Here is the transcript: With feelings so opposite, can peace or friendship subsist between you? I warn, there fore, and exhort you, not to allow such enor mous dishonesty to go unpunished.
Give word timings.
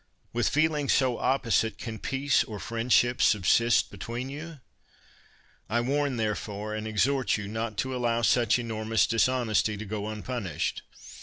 With 0.33 0.49
feelings 0.49 0.93
so 0.93 1.19
opposite, 1.19 1.77
can 1.77 1.99
peace 1.99 2.43
or 2.43 2.57
friendship 2.59 3.21
subsist 3.21 3.91
between 3.91 4.29
you? 4.31 4.59
I 5.69 5.79
warn, 5.81 6.17
there 6.17 6.33
fore, 6.33 6.73
and 6.73 6.87
exhort 6.87 7.37
you, 7.37 7.47
not 7.47 7.77
to 7.77 7.95
allow 7.95 8.23
such 8.23 8.57
enor 8.57 8.87
mous 8.87 9.05
dishonesty 9.05 9.77
to 9.77 9.85
go 9.85 10.07
unpunished. 10.07 10.81